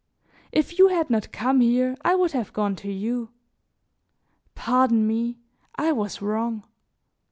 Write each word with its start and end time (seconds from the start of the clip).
If 0.51 0.79
you 0.79 0.87
had 0.87 1.11
not 1.11 1.31
come 1.31 1.59
here, 1.61 1.95
I 2.01 2.15
would 2.15 2.31
have 2.31 2.53
gone 2.53 2.75
to 2.77 2.91
you. 2.91 3.29
Pardon 4.55 5.05
me, 5.05 5.37
I 5.75 5.91
was 5.91 6.23
wrong. 6.23 6.63